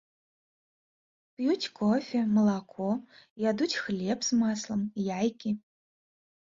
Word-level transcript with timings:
П'юць 1.41 1.71
кофе, 1.79 2.19
малако, 2.39 2.89
ядуць 3.51 3.71
хлеб 3.83 4.19
з 4.31 4.43
маслам, 4.43 4.81
яйкі. 5.17 5.51